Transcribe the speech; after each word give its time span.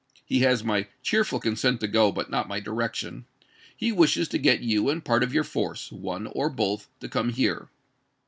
He 0.25 0.39
has 0.39 0.63
my 0.63 0.87
cheerful 1.03 1.39
consent 1.39 1.79
to 1.81 1.87
go, 1.87 2.11
but 2.11 2.31
not 2.31 2.47
my 2.47 2.59
direction. 2.59 3.25
He 3.77 3.91
wishes 3.91 4.27
to 4.29 4.39
get 4.39 4.61
you 4.61 4.89
and 4.89 5.05
part 5.05 5.21
of 5.21 5.31
your 5.31 5.43
force, 5.43 5.91
one 5.91 6.25
or 6.25 6.49
both, 6.49 6.89
to 7.01 7.07
come 7.07 7.29
here. 7.29 7.69